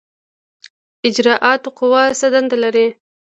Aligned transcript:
اجرائیه 1.07 1.69
قوه 1.79 2.03
څه 2.19 2.27
دنده 2.33 2.57
لري؟ 2.63 2.85